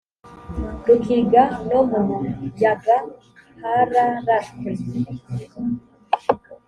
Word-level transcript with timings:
rukiga 0.85 1.43
no 1.67 1.79
mu 1.89 1.99
buyaga 2.51 2.95
hararashwe 3.61 4.69